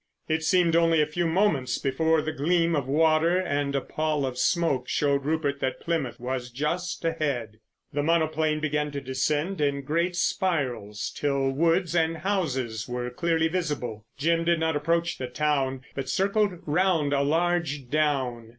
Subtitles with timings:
[0.27, 4.35] It seemed only a few moments before the gleam of water and a pall of
[4.39, 7.59] smoke showed Rupert that Plymouth was just ahead.
[7.93, 14.07] The monoplane began to descend in great spirals, till woods and houses were clearly visible.
[14.17, 18.49] Jim did not approach the town, but circled round a large down.